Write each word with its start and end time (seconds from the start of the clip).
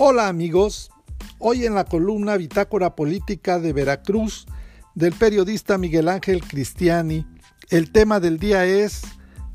Hola 0.00 0.28
amigos, 0.28 0.92
hoy 1.40 1.66
en 1.66 1.74
la 1.74 1.84
columna 1.84 2.36
Bitácora 2.36 2.94
Política 2.94 3.58
de 3.58 3.72
Veracruz 3.72 4.46
del 4.94 5.12
periodista 5.12 5.76
Miguel 5.76 6.08
Ángel 6.08 6.40
Cristiani, 6.44 7.26
el 7.68 7.90
tema 7.90 8.20
del 8.20 8.38
día 8.38 8.64
es 8.64 9.02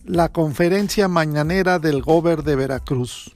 la 0.03 0.33
conferencia 0.33 1.07
mañanera 1.07 1.79
del 1.79 2.01
Gober 2.01 2.43
de 2.43 2.57
Veracruz. 2.57 3.33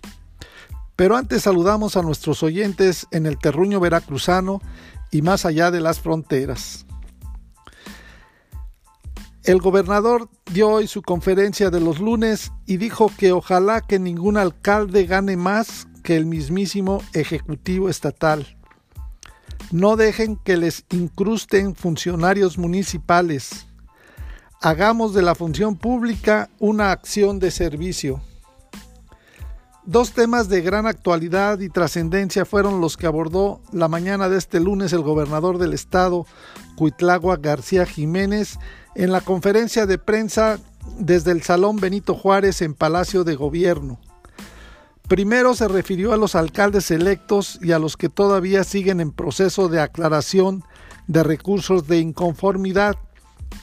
Pero 0.97 1.15
antes 1.15 1.43
saludamos 1.43 1.95
a 1.95 2.01
nuestros 2.01 2.43
oyentes 2.43 3.07
en 3.11 3.25
el 3.25 3.39
terruño 3.39 3.79
veracruzano 3.79 4.59
y 5.09 5.21
más 5.21 5.45
allá 5.45 5.71
de 5.71 5.79
las 5.79 6.01
fronteras. 6.01 6.85
El 9.45 9.59
gobernador 9.59 10.27
dio 10.51 10.71
hoy 10.71 10.87
su 10.87 11.01
conferencia 11.01 11.69
de 11.69 11.79
los 11.79 12.01
lunes 12.01 12.51
y 12.65 12.75
dijo 12.75 13.09
que 13.17 13.31
ojalá 13.31 13.79
que 13.79 13.97
ningún 13.97 14.35
alcalde 14.35 15.05
gane 15.05 15.37
más 15.37 15.87
que 16.07 16.15
el 16.15 16.25
mismísimo 16.25 17.03
Ejecutivo 17.11 17.89
Estatal. 17.89 18.55
No 19.71 19.97
dejen 19.97 20.37
que 20.37 20.55
les 20.55 20.85
incrusten 20.89 21.75
funcionarios 21.75 22.57
municipales. 22.57 23.65
Hagamos 24.61 25.13
de 25.13 25.21
la 25.21 25.35
función 25.35 25.75
pública 25.75 26.49
una 26.59 26.93
acción 26.93 27.39
de 27.39 27.51
servicio. 27.51 28.21
Dos 29.83 30.13
temas 30.13 30.47
de 30.47 30.61
gran 30.61 30.87
actualidad 30.87 31.59
y 31.59 31.67
trascendencia 31.67 32.45
fueron 32.45 32.79
los 32.79 32.95
que 32.95 33.07
abordó 33.07 33.59
la 33.73 33.89
mañana 33.89 34.29
de 34.29 34.37
este 34.37 34.61
lunes 34.61 34.93
el 34.93 35.01
gobernador 35.01 35.57
del 35.57 35.73
estado, 35.73 36.25
Cuitlagua 36.77 37.35
García 37.35 37.85
Jiménez, 37.85 38.59
en 38.95 39.11
la 39.11 39.19
conferencia 39.19 39.85
de 39.85 39.97
prensa 39.97 40.57
desde 40.99 41.31
el 41.31 41.43
Salón 41.43 41.75
Benito 41.75 42.15
Juárez 42.15 42.61
en 42.61 42.75
Palacio 42.75 43.25
de 43.25 43.35
Gobierno. 43.35 43.99
Primero 45.07 45.55
se 45.55 45.69
refirió 45.69 46.11
a 46.11 46.17
los 46.17 46.35
alcaldes 46.35 46.91
electos 46.91 47.59
y 47.61 47.71
a 47.71 47.79
los 47.79 47.95
que 47.95 48.09
todavía 48.09 48.65
siguen 48.65 48.99
en 48.99 49.11
proceso 49.11 49.69
de 49.69 49.79
aclaración 49.79 50.63
de 51.07 51.23
recursos 51.23 51.87
de 51.87 51.99
inconformidad 51.99 52.97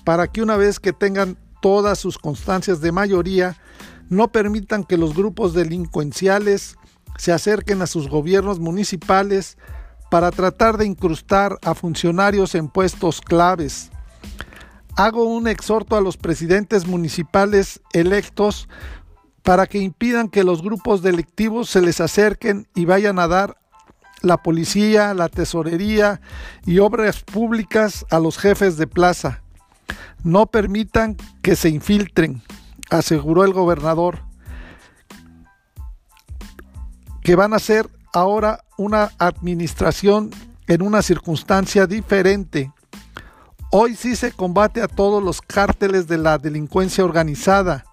para 0.04 0.28
que 0.28 0.40
una 0.40 0.56
vez 0.56 0.80
que 0.80 0.94
tengan 0.94 1.36
todas 1.60 1.98
sus 1.98 2.18
constancias 2.18 2.80
de 2.80 2.92
mayoría, 2.92 3.56
no 4.08 4.28
permitan 4.28 4.84
que 4.84 4.96
los 4.96 5.14
grupos 5.14 5.52
delincuenciales 5.54 6.76
se 7.18 7.32
acerquen 7.32 7.82
a 7.82 7.86
sus 7.86 8.08
gobiernos 8.08 8.58
municipales 8.58 9.58
para 10.10 10.30
tratar 10.30 10.78
de 10.78 10.86
incrustar 10.86 11.58
a 11.62 11.74
funcionarios 11.74 12.54
en 12.54 12.68
puestos 12.68 13.20
claves. 13.20 13.90
Hago 14.96 15.24
un 15.24 15.48
exhorto 15.48 15.96
a 15.96 16.00
los 16.00 16.16
presidentes 16.16 16.86
municipales 16.86 17.80
electos 17.92 18.68
para 19.44 19.68
que 19.68 19.78
impidan 19.78 20.28
que 20.28 20.42
los 20.42 20.62
grupos 20.62 21.02
delictivos 21.02 21.70
se 21.70 21.80
les 21.80 22.00
acerquen 22.00 22.66
y 22.74 22.84
vayan 22.86 23.20
a 23.20 23.28
dar 23.28 23.56
la 24.22 24.42
policía, 24.42 25.14
la 25.14 25.28
tesorería 25.28 26.20
y 26.66 26.80
obras 26.80 27.20
públicas 27.22 28.04
a 28.10 28.18
los 28.18 28.38
jefes 28.38 28.76
de 28.76 28.88
plaza. 28.88 29.42
No 30.24 30.46
permitan 30.46 31.16
que 31.42 31.54
se 31.54 31.68
infiltren 31.68 32.42
aseguró 32.90 33.44
el 33.44 33.52
gobernador, 33.52 34.20
que 37.22 37.36
van 37.36 37.54
a 37.54 37.58
ser 37.58 37.88
ahora 38.12 38.64
una 38.76 39.12
administración 39.18 40.30
en 40.66 40.82
una 40.82 41.02
circunstancia 41.02 41.86
diferente. 41.86 42.72
Hoy 43.70 43.96
sí 43.96 44.14
se 44.14 44.32
combate 44.32 44.82
a 44.82 44.88
todos 44.88 45.22
los 45.22 45.40
cárteles 45.40 46.06
de 46.06 46.18
la 46.18 46.38
delincuencia 46.38 47.04
organizada. 47.04 47.84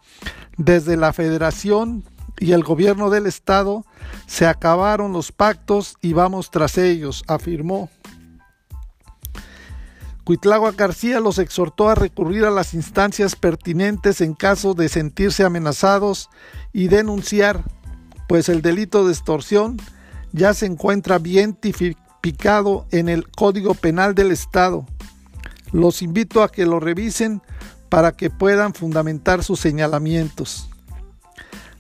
Desde 0.57 0.97
la 0.97 1.13
federación 1.13 2.03
y 2.39 2.53
el 2.53 2.63
gobierno 2.63 3.09
del 3.09 3.27
estado 3.27 3.85
se 4.25 4.47
acabaron 4.47 5.13
los 5.13 5.31
pactos 5.31 5.95
y 6.01 6.13
vamos 6.13 6.51
tras 6.51 6.77
ellos, 6.77 7.23
afirmó. 7.27 7.89
Cuitlagua 10.23 10.71
García 10.71 11.19
los 11.19 11.39
exhortó 11.39 11.89
a 11.89 11.95
recurrir 11.95 12.45
a 12.45 12.51
las 12.51 12.73
instancias 12.73 13.35
pertinentes 13.35 14.21
en 14.21 14.33
caso 14.33 14.73
de 14.73 14.87
sentirse 14.87 15.43
amenazados 15.43 16.29
y 16.73 16.87
denunciar, 16.87 17.63
pues 18.27 18.47
el 18.47 18.61
delito 18.61 19.05
de 19.05 19.13
extorsión 19.13 19.77
ya 20.31 20.53
se 20.53 20.67
encuentra 20.67 21.17
bien 21.17 21.53
tipificado 21.53 22.85
en 22.91 23.09
el 23.09 23.29
Código 23.29 23.73
Penal 23.73 24.15
del 24.15 24.31
Estado. 24.31 24.85
Los 25.71 26.01
invito 26.01 26.43
a 26.43 26.51
que 26.51 26.65
lo 26.65 26.79
revisen 26.79 27.41
para 27.91 28.13
que 28.13 28.29
puedan 28.29 28.73
fundamentar 28.73 29.43
sus 29.43 29.59
señalamientos. 29.59 30.69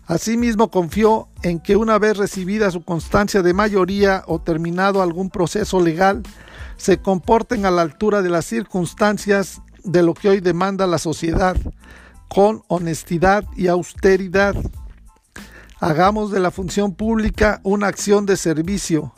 Asimismo, 0.05 0.69
confió 0.69 1.29
en 1.41 1.61
que 1.61 1.77
una 1.77 1.97
vez 1.99 2.17
recibida 2.17 2.69
su 2.69 2.83
constancia 2.83 3.41
de 3.41 3.53
mayoría 3.53 4.25
o 4.27 4.41
terminado 4.41 5.01
algún 5.01 5.29
proceso 5.29 5.79
legal, 5.79 6.21
se 6.75 6.97
comporten 6.97 7.65
a 7.65 7.71
la 7.71 7.83
altura 7.83 8.21
de 8.21 8.27
las 8.29 8.43
circunstancias 8.43 9.61
de 9.85 10.03
lo 10.03 10.13
que 10.13 10.27
hoy 10.27 10.41
demanda 10.41 10.85
la 10.85 10.97
sociedad, 10.97 11.55
con 12.27 12.61
honestidad 12.67 13.45
y 13.55 13.67
austeridad. 13.67 14.55
Hagamos 15.79 16.29
de 16.29 16.41
la 16.41 16.51
función 16.51 16.93
pública 16.93 17.61
una 17.63 17.87
acción 17.87 18.25
de 18.25 18.35
servicio. 18.35 19.13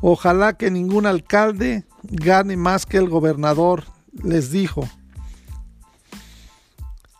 Ojalá 0.00 0.54
que 0.54 0.72
ningún 0.72 1.06
alcalde 1.06 1.86
gane 2.02 2.56
más 2.56 2.84
que 2.84 2.96
el 2.96 3.08
gobernador, 3.08 3.84
les 4.24 4.50
dijo. 4.50 4.88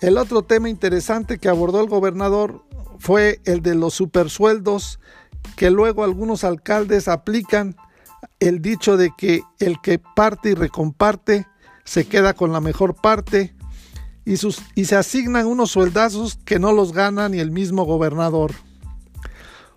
El 0.03 0.19
otro 0.19 0.43
tema 0.43 0.69
interesante 0.69 1.39
que 1.39 1.49
abordó 1.49 1.81
el 1.81 1.89
gobernador 1.89 2.65
fue 2.99 3.41
el 3.45 3.63
de 3.63 3.77
los 3.77 3.95
supersueldos 3.95 4.99
que 5.55 5.71
luego 5.71 6.03
algunos 6.03 6.43
alcaldes 6.43 7.07
aplican 7.07 7.77
el 8.41 8.61
dicho 8.61 8.97
de 8.97 9.13
que 9.17 9.43
el 9.61 9.81
que 9.81 10.01
parte 10.01 10.51
y 10.51 10.55
recomparte 10.55 11.47
se 11.85 12.09
queda 12.09 12.35
con 12.35 12.53
la 12.53 12.61
mejor 12.61 12.97
parte 12.97 13.55
y, 14.25 14.39
sus, 14.39 14.61
y 14.75 14.87
se 14.87 14.97
asignan 14.97 15.47
unos 15.47 15.71
sueldazos 15.71 16.37
que 16.45 16.59
no 16.59 16.73
los 16.73 16.93
gana 16.93 17.29
ni 17.29 17.39
el 17.39 17.53
mismo 17.53 17.85
gobernador. 17.85 18.51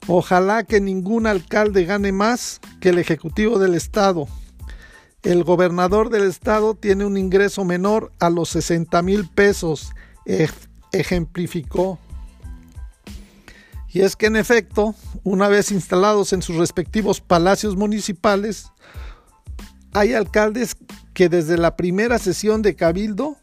Ojalá 0.07 0.63
que 0.63 0.81
ningún 0.81 1.28
alcalde 1.28 1.86
gane 1.86 2.12
más 2.12 2.62
que 2.80 2.90
el 2.90 2.97
ejecutivo 2.97 3.59
del 3.59 3.75
estado. 3.75 4.28
El 5.22 5.44
gobernador 5.44 6.09
del 6.09 6.24
estado 6.24 6.74
tiene 6.74 7.06
un 7.06 7.16
ingreso 7.16 7.63
menor 7.63 8.12
a 8.19 8.31
los 8.31 8.50
60 8.50 9.03
mil 9.03 9.30
pesos, 9.30 9.92
ejemplificó. 10.91 12.00
Y 13.90 14.02
es 14.02 14.16
que 14.16 14.25
en 14.25 14.36
efecto, 14.36 14.94
una 15.24 15.47
vez 15.47 15.72
instalados 15.72 16.34
en 16.34 16.41
sus 16.41 16.58
respectivos 16.58 17.22
palacios 17.22 17.75
municipales, 17.75 18.68
hay 19.94 20.13
alcaldes 20.13 20.75
que 21.13 21.30
desde 21.30 21.58
la 21.58 21.78
primera 21.78 22.19
sesión 22.19 22.62
de 22.62 22.75
Cabildo, 22.75 23.38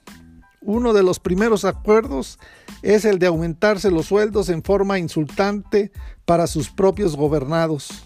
uno 0.60 0.92
de 0.92 1.02
los 1.02 1.18
primeros 1.18 1.64
acuerdos 1.64 2.38
es 2.82 3.04
el 3.04 3.18
de 3.18 3.28
aumentarse 3.28 3.90
los 3.90 4.06
sueldos 4.06 4.48
en 4.48 4.62
forma 4.62 4.98
insultante 4.98 5.90
para 6.24 6.46
sus 6.46 6.68
propios 6.68 7.16
gobernados. 7.16 8.04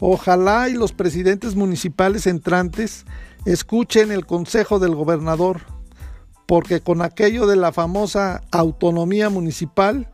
Ojalá 0.00 0.68
y 0.68 0.72
los 0.72 0.92
presidentes 0.92 1.54
municipales 1.54 2.26
entrantes 2.26 3.04
escuchen 3.44 4.10
el 4.10 4.26
consejo 4.26 4.78
del 4.78 4.94
gobernador, 4.94 5.60
porque 6.46 6.80
con 6.80 7.02
aquello 7.02 7.46
de 7.46 7.56
la 7.56 7.72
famosa 7.72 8.42
autonomía 8.50 9.30
municipal, 9.30 10.10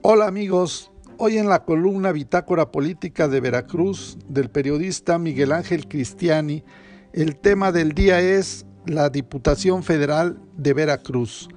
Hola 0.00 0.26
amigos, 0.26 0.90
hoy 1.18 1.36
en 1.36 1.50
la 1.50 1.66
columna 1.66 2.12
Bitácora 2.12 2.72
Política 2.72 3.28
de 3.28 3.42
Veracruz 3.42 4.16
del 4.26 4.48
periodista 4.48 5.18
Miguel 5.18 5.52
Ángel 5.52 5.86
Cristiani, 5.86 6.64
el 7.12 7.36
tema 7.36 7.72
del 7.72 7.92
día 7.92 8.20
es 8.20 8.64
la 8.86 9.10
Diputación 9.10 9.82
Federal 9.82 10.38
de 10.56 10.72
Veracruz. 10.72 11.48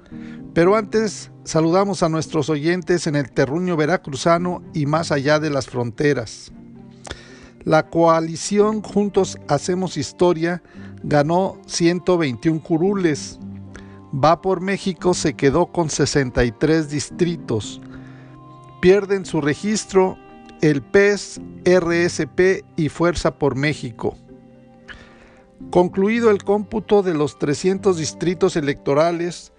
Pero 0.52 0.76
antes 0.76 1.30
saludamos 1.44 2.02
a 2.02 2.08
nuestros 2.08 2.50
oyentes 2.50 3.06
en 3.06 3.16
el 3.16 3.30
terruño 3.30 3.76
veracruzano 3.76 4.62
y 4.74 4.86
más 4.86 5.12
allá 5.12 5.38
de 5.40 5.50
las 5.50 5.66
fronteras. 5.66 6.52
La 7.64 7.88
coalición 7.88 8.82
Juntos 8.82 9.38
Hacemos 9.48 9.96
Historia 9.96 10.62
ganó 11.02 11.58
121 11.66 12.62
curules. 12.62 13.38
Va 14.14 14.40
por 14.40 14.60
México 14.60 15.14
se 15.14 15.34
quedó 15.34 15.66
con 15.66 15.90
63 15.90 16.90
distritos. 16.90 17.80
Pierden 18.80 19.26
su 19.26 19.40
registro 19.40 20.16
el 20.60 20.80
PES, 20.82 21.40
RSP 21.64 22.64
y 22.76 22.88
Fuerza 22.88 23.38
por 23.38 23.56
México. 23.56 24.16
Concluido 25.70 26.30
el 26.30 26.44
cómputo 26.44 27.02
de 27.02 27.14
los 27.14 27.38
300 27.38 27.96
distritos 27.96 28.56
electorales 28.56 29.52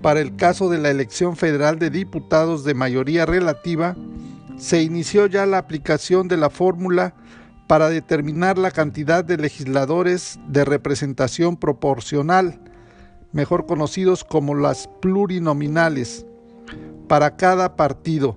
para 0.00 0.20
el 0.20 0.36
caso 0.36 0.68
de 0.68 0.78
la 0.78 0.90
elección 0.90 1.36
federal 1.36 1.78
de 1.78 1.90
diputados 1.90 2.64
de 2.64 2.74
mayoría 2.74 3.26
relativa, 3.26 3.96
se 4.56 4.82
inició 4.82 5.26
ya 5.26 5.46
la 5.46 5.58
aplicación 5.58 6.28
de 6.28 6.36
la 6.36 6.50
fórmula 6.50 7.14
para 7.66 7.88
determinar 7.88 8.58
la 8.58 8.70
cantidad 8.70 9.24
de 9.24 9.36
legisladores 9.36 10.38
de 10.48 10.64
representación 10.64 11.56
proporcional, 11.56 12.60
mejor 13.32 13.66
conocidos 13.66 14.24
como 14.24 14.54
las 14.54 14.88
plurinominales, 15.00 16.26
para 17.08 17.36
cada 17.36 17.76
partido. 17.76 18.36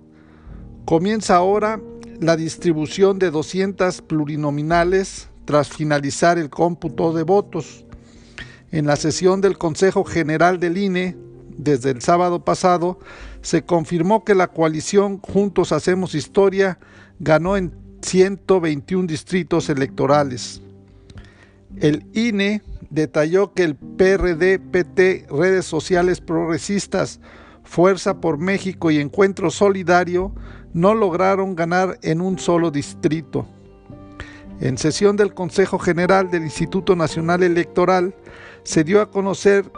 Comienza 0.86 1.36
ahora 1.36 1.80
la 2.20 2.38
distribución 2.38 3.20
de 3.20 3.32
200 3.32 4.02
plurinominales 4.04 5.30
tras 5.46 5.70
finalizar 5.70 6.38
el 6.38 6.50
cómputo 6.50 7.14
de 7.14 7.24
votos. 7.24 7.86
En 8.72 8.86
la 8.86 8.96
sesión 8.96 9.42
del 9.42 9.58
Consejo 9.58 10.04
General 10.04 10.60
del 10.60 10.78
INE, 10.78 11.16
desde 11.58 11.92
el 11.92 12.02
sábado 12.02 12.44
pasado, 12.44 13.00
se 13.42 13.64
confirmó 13.64 14.24
que 14.24 14.36
la 14.36 14.48
coalición 14.48 15.20
Juntos 15.20 15.72
Hacemos 15.72 16.16
Historia 16.16 16.80
ganó 17.20 17.56
en 17.56 17.72
121 18.02 19.08
distritos 19.08 19.70
electorales. 19.70 20.62
El 21.78 22.06
INE 22.14 22.62
detalló 22.90 23.54
que 23.54 23.64
el 23.64 23.76
PRD, 23.76 24.60
PT, 24.60 25.28
redes 25.30 25.66
sociales 25.66 26.22
progresistas, 26.22 27.20
Fuerza 27.64 28.22
por 28.22 28.38
México 28.38 28.92
y 28.92 29.00
Encuentro 29.00 29.50
Solidario 29.50 30.32
no 30.74 30.94
lograron 30.94 31.56
ganar 31.56 31.98
en 32.04 32.22
un 32.22 32.38
solo 32.38 32.70
distrito. 32.70 33.48
En 34.60 34.78
sesión 34.78 35.18
del 35.18 35.34
Consejo 35.34 35.80
General 35.80 36.32
del 36.32 36.44
Instituto 36.44 36.96
Nacional 36.96 37.44
Electoral 37.44 38.16
se 38.64 38.84
dio 38.84 39.02
a 39.02 39.12
conocer 39.12 39.70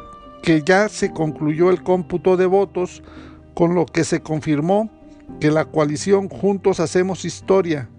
que 0.43 0.61
ya 0.63 0.87
se 0.87 1.11
concluyó 1.11 1.69
el 1.69 1.81
cómputo 1.81 2.37
de 2.37 2.45
votos, 2.45 3.01
con 3.53 3.73
lo 3.73 3.85
que 3.85 4.03
se 4.03 4.21
confirmó 4.21 4.89
que 5.39 5.49
la 5.49 5.65
coalición 5.65 6.29
Juntos 6.29 6.79
Hacemos 6.79 7.25
Historia, 7.25 7.89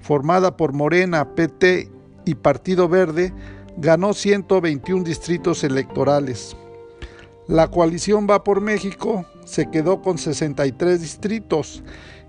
formada 0.00 0.56
por 0.56 0.72
Morena, 0.72 1.34
PT 1.34 1.90
y 2.26 2.34
Partido 2.34 2.88
Verde, 2.88 3.32
ganó 3.78 4.12
121 4.12 5.04
distritos 5.04 5.64
electorales. 5.64 6.56
La 7.48 7.68
coalición 7.68 8.26
Va 8.28 8.44
por 8.44 8.60
México 8.60 9.24
se 9.44 9.70
quedó 9.70 10.02
con 10.02 10.18
63 10.18 11.00
distritos 11.00 11.82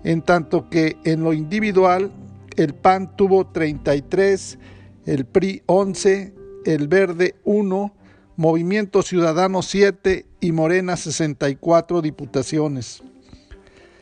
en 0.04 0.22
tanto 0.22 0.70
que 0.70 0.96
en 1.04 1.24
lo 1.24 1.32
individual 1.32 2.12
el 2.58 2.74
PAN 2.74 3.16
tuvo 3.16 3.46
33, 3.46 4.58
el 5.06 5.24
PRI 5.26 5.62
11, 5.66 6.34
el 6.64 6.88
Verde 6.88 7.36
1, 7.44 7.94
Movimiento 8.36 9.02
Ciudadano 9.02 9.62
7 9.62 10.26
y 10.40 10.50
Morena 10.50 10.96
64 10.96 12.02
diputaciones. 12.02 13.04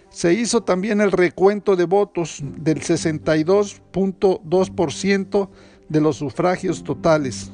Se 0.08 0.32
hizo 0.32 0.62
también 0.62 1.02
el 1.02 1.12
recuento 1.12 1.76
de 1.76 1.84
votos 1.84 2.42
del 2.42 2.80
62.2% 2.80 5.50
de 5.90 6.00
los 6.00 6.16
sufragios 6.16 6.82
totales. 6.82 7.50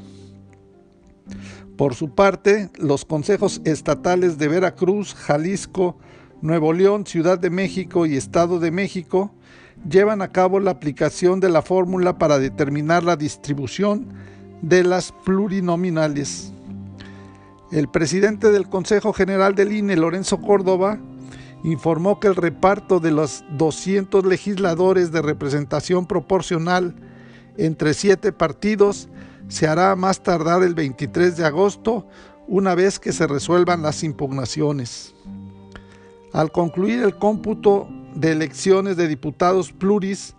Por 1.76 1.96
su 1.96 2.14
parte, 2.14 2.70
los 2.78 3.04
consejos 3.04 3.60
estatales 3.64 4.38
de 4.38 4.46
Veracruz, 4.46 5.14
Jalisco, 5.14 5.98
Nuevo 6.42 6.72
León, 6.72 7.06
Ciudad 7.06 7.40
de 7.40 7.50
México 7.50 8.06
y 8.06 8.16
Estado 8.16 8.60
de 8.60 8.70
México 8.70 9.34
llevan 9.88 10.22
a 10.22 10.28
cabo 10.28 10.60
la 10.60 10.70
aplicación 10.70 11.40
de 11.40 11.48
la 11.48 11.62
fórmula 11.62 12.18
para 12.18 12.38
determinar 12.38 13.02
la 13.02 13.16
distribución 13.16 14.06
de 14.60 14.84
las 14.84 15.12
plurinominales. 15.12 16.52
El 17.70 17.88
presidente 17.88 18.52
del 18.52 18.68
Consejo 18.68 19.12
General 19.12 19.54
del 19.54 19.72
INE, 19.72 19.96
Lorenzo 19.96 20.40
Córdoba, 20.40 20.98
informó 21.64 22.20
que 22.20 22.28
el 22.28 22.36
reparto 22.36 23.00
de 23.00 23.12
los 23.12 23.44
200 23.56 24.26
legisladores 24.26 25.12
de 25.12 25.22
representación 25.22 26.06
proporcional 26.06 26.94
entre 27.56 27.94
siete 27.94 28.32
partidos 28.32 29.08
se 29.48 29.66
hará 29.66 29.94
más 29.96 30.22
tardar 30.22 30.62
el 30.62 30.74
23 30.74 31.36
de 31.36 31.44
agosto, 31.44 32.06
una 32.48 32.74
vez 32.74 32.98
que 32.98 33.12
se 33.12 33.26
resuelvan 33.26 33.82
las 33.82 34.02
impugnaciones. 34.02 35.14
Al 36.32 36.50
concluir 36.50 37.02
el 37.02 37.16
cómputo 37.16 37.88
de 38.14 38.32
elecciones 38.32 38.96
de 38.96 39.06
diputados 39.08 39.72
pluris, 39.72 40.34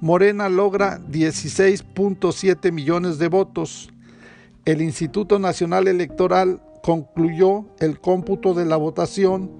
Morena 0.00 0.48
logra 0.48 1.00
16.7 1.10 2.72
millones 2.72 3.18
de 3.18 3.28
votos. 3.28 3.90
El 4.64 4.80
Instituto 4.80 5.38
Nacional 5.38 5.86
Electoral 5.88 6.62
concluyó 6.82 7.66
el 7.80 8.00
cómputo 8.00 8.54
de 8.54 8.64
la 8.64 8.76
votación 8.76 9.50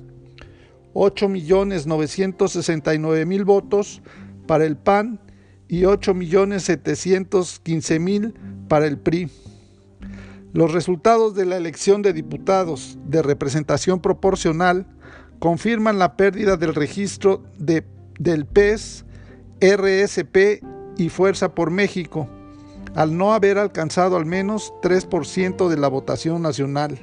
8.969.000 0.96 3.44
votos 3.44 4.02
para 4.46 4.66
el 4.66 4.78
PAN 4.78 5.20
y 5.68 5.82
8.715.000 5.82 8.34
para 8.68 8.88
el 8.88 8.98
PRI. 8.98 9.30
Los 10.54 10.72
resultados 10.72 11.36
de 11.36 11.46
la 11.46 11.58
elección 11.58 12.02
de 12.02 12.14
diputados 12.14 12.98
de 13.06 13.22
representación 13.22 14.00
proporcional 14.00 14.88
confirman 15.40 16.00
la 16.00 16.16
pérdida 16.16 16.56
del 16.56 16.74
registro 16.74 17.44
de, 17.58 17.84
del 18.20 18.46
PES, 18.46 19.04
RSP 19.60 20.64
y 20.98 21.10
Fuerza 21.10 21.54
por 21.54 21.72
México, 21.72 22.30
al 22.96 23.18
no 23.18 23.34
haber 23.34 23.58
alcanzado 23.58 24.16
al 24.16 24.26
menos 24.26 24.74
3% 24.82 25.68
de 25.68 25.78
la 25.78 25.90
votación 25.90 26.42
nacional. 26.42 26.98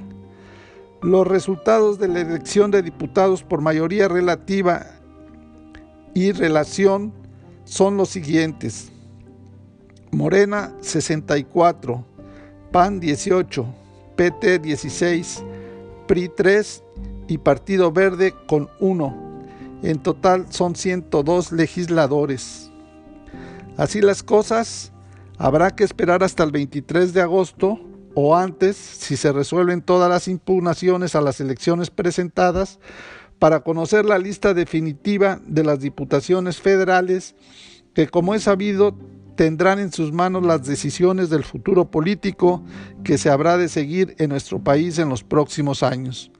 Los 1.02 1.26
resultados 1.26 1.98
de 1.98 2.08
la 2.08 2.20
elección 2.20 2.70
de 2.70 2.82
diputados 2.82 3.42
por 3.42 3.60
mayoría 3.60 4.08
relativa 4.08 4.86
y 6.14 6.32
relación 6.32 7.12
son 7.72 7.96
los 7.96 8.10
siguientes. 8.10 8.92
Morena 10.10 10.74
64, 10.82 12.04
PAN 12.70 13.00
18, 13.00 13.66
PT 14.14 14.58
16, 14.58 15.42
PRI 16.06 16.28
3 16.28 16.82
y 17.28 17.38
Partido 17.38 17.90
Verde 17.90 18.34
con 18.46 18.68
1. 18.78 19.40
En 19.84 20.02
total 20.02 20.52
son 20.52 20.76
102 20.76 21.52
legisladores. 21.52 22.70
Así 23.78 24.02
las 24.02 24.22
cosas, 24.22 24.92
habrá 25.38 25.70
que 25.70 25.84
esperar 25.84 26.22
hasta 26.22 26.44
el 26.44 26.50
23 26.50 27.14
de 27.14 27.22
agosto 27.22 27.80
o 28.14 28.36
antes, 28.36 28.76
si 28.76 29.16
se 29.16 29.32
resuelven 29.32 29.80
todas 29.80 30.10
las 30.10 30.28
impugnaciones 30.28 31.14
a 31.14 31.22
las 31.22 31.40
elecciones 31.40 31.88
presentadas, 31.88 32.78
para 33.42 33.64
conocer 33.64 34.04
la 34.04 34.20
lista 34.20 34.54
definitiva 34.54 35.40
de 35.44 35.64
las 35.64 35.80
diputaciones 35.80 36.60
federales 36.60 37.34
que, 37.92 38.06
como 38.06 38.36
es 38.36 38.44
sabido, 38.44 38.96
tendrán 39.34 39.80
en 39.80 39.90
sus 39.90 40.12
manos 40.12 40.46
las 40.46 40.64
decisiones 40.64 41.28
del 41.28 41.42
futuro 41.42 41.90
político 41.90 42.62
que 43.02 43.18
se 43.18 43.30
habrá 43.30 43.58
de 43.58 43.68
seguir 43.68 44.14
en 44.18 44.30
nuestro 44.30 44.60
país 44.60 45.00
en 45.00 45.08
los 45.08 45.24
próximos 45.24 45.82
años. 45.82 46.30